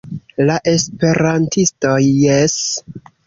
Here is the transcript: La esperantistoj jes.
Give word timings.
La 0.45 0.53
esperantistoj 0.71 1.99
jes. 2.25 2.57